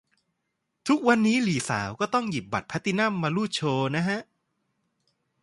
[0.87, 4.19] ทุกวันนี้หลีสาวก็ต้องหยิบบัตรแพลตตินั่มมารูดโชว์นะฮะ